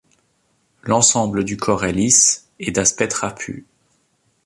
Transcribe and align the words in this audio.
L'ensemble 0.81 1.43
du 1.43 1.57
corps 1.57 1.85
est 1.85 1.93
lisse, 1.93 2.49
et 2.57 2.71
d'aspect 2.71 3.07
trapu. 3.07 3.67